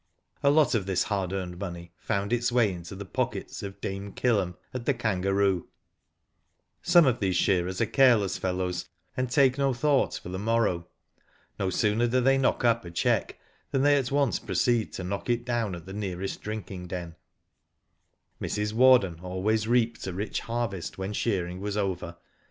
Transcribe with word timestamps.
^ 0.43 0.55
lot 0.55 0.73
of 0.73 0.87
this 0.87 1.03
hard 1.03 1.31
earned 1.31 1.59
money 1.59 1.91
found 1.95 2.33
its 2.33 2.51
way 2.51 2.73
into 2.73 2.95
the 2.95 3.05
pockets 3.05 3.61
of 3.61 3.79
Dame 3.79 4.13
Kill'em, 4.13 4.55
at 4.73 4.87
*'The 4.87 4.95
Kangaroo/' 4.95 5.67
Some 6.81 7.05
of 7.05 7.19
these 7.19 7.35
shearers 7.35 7.79
are 7.81 7.85
careless 7.85 8.35
fellows, 8.39 8.89
and 9.15 9.29
take 9.29 9.59
no 9.59 9.75
thought 9.75 10.15
for 10.15 10.29
the 10.29 10.39
morrow. 10.39 10.87
No 11.59 11.69
sooner 11.69 12.07
do 12.07 12.19
they 12.19 12.39
knock 12.39 12.65
up 12.65 12.83
a 12.83 12.89
cheque 12.89 13.39
than 13.69 13.83
they 13.83 13.95
at 13.95 14.09
once 14.11 14.39
proceed 14.39 14.91
to 14.93 15.03
knock 15.03 15.29
it 15.29 15.45
down 15.45 15.75
at 15.75 15.85
the 15.85 15.93
nearest 15.93 16.41
drinking 16.41 16.87
den, 16.87 17.15
Mrs. 18.41 18.73
Warden 18.73 19.19
always 19.21 19.67
reaped 19.67 20.07
a 20.07 20.13
rich 20.13 20.39
harvest 20.39 20.97
when 20.97 21.13
shearing 21.13 21.59
was 21.59 21.77
over. 21.77 22.17